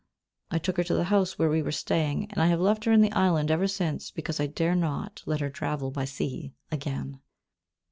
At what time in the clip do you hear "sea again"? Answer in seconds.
6.05-7.19